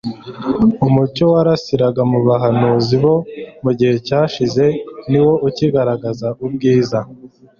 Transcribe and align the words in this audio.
Umucyo 0.87 1.25
warasiraga 1.33 2.01
mu 2.11 2.19
bahanuzi 2.27 2.95
bo 3.03 3.15
mu 3.63 3.71
gihe 3.79 3.95
cyashize 4.07 4.65
niwo 5.09 5.33
ukigaragaza 5.47 6.27
ubwiza 6.45 6.99